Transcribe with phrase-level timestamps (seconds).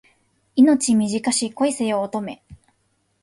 [0.55, 2.41] 命短し恋せよ乙女